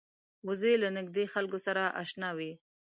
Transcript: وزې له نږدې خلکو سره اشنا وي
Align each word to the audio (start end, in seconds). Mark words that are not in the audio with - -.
وزې 0.47 0.73
له 0.83 0.89
نږدې 0.97 1.25
خلکو 1.33 1.57
سره 1.65 1.83
اشنا 2.01 2.29
وي 2.37 2.51